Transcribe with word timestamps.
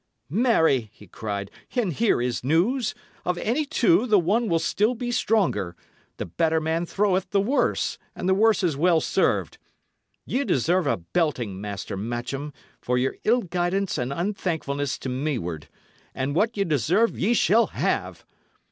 "Marry!" 0.31 0.89
he 0.91 1.05
cried, 1.05 1.51
"and 1.75 1.93
here 1.93 2.19
is 2.19 2.43
news! 2.43 2.95
Of 3.23 3.37
any 3.37 3.65
two 3.67 4.07
the 4.07 4.17
one 4.17 4.49
will 4.49 4.57
still 4.57 4.95
be 4.95 5.11
stronger. 5.11 5.75
The 6.17 6.25
better 6.25 6.59
man 6.59 6.87
throweth 6.87 7.29
the 7.29 7.39
worse, 7.39 7.99
and 8.15 8.27
the 8.27 8.33
worse 8.33 8.63
is 8.63 8.75
well 8.75 8.99
served. 8.99 9.59
Ye 10.25 10.43
deserve 10.43 10.87
a 10.87 10.97
belting, 10.97 11.61
Master 11.61 11.95
Matcham, 11.95 12.51
for 12.81 12.97
your 12.97 13.17
ill 13.25 13.43
guidance 13.43 13.99
and 13.99 14.11
unthankfulness 14.11 14.97
to 14.97 15.09
meward; 15.09 15.67
and 16.15 16.33
what 16.33 16.57
ye 16.57 16.63
deserve 16.63 17.19
ye 17.19 17.35
shall 17.35 17.67
have." 17.67 18.25